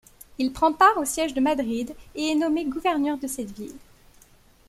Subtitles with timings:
[0.39, 3.77] Il prend part au siège de Madrid, et est nommé gouverneur de cette ville.